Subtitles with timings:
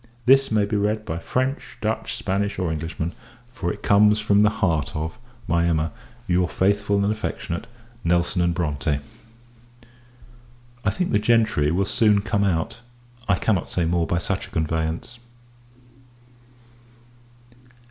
[0.25, 3.13] This may be read by French, Dutch, Spanish, or Englishmen;
[3.51, 5.91] for it comes from the heart of, my Emma,
[6.25, 7.67] your faithful and affectionate
[8.03, 8.99] NELSON & BRONTE.
[10.83, 12.79] I think the gentry will soon come out.
[13.29, 15.19] I cannot say more by such a conveyance.